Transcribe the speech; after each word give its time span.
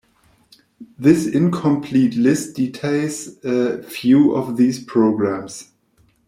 This 0.97 1.27
incomplete 1.27 2.15
list 2.15 2.55
details 2.55 3.37
a 3.45 3.83
few 3.83 4.33
of 4.35 4.57
these 4.57 4.83
programs. 4.83 5.73